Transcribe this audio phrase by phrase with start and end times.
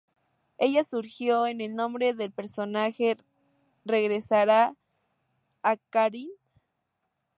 [0.57, 3.17] Ella sugirió que el nombre del personaje
[3.85, 4.75] regresara
[5.61, 6.31] a "Kathryn".